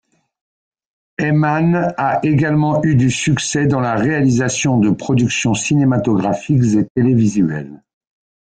Hayman 1.19 1.93
a 1.95 2.21
également 2.25 2.83
eu 2.83 2.95
du 2.95 3.11
succès 3.11 3.67
dans 3.67 3.81
la 3.81 3.93
réalisation 3.93 4.79
de 4.79 4.89
productions 4.89 5.53
cinématographiques 5.53 6.63
et 6.75 6.87
télévisuelles. 6.95 7.83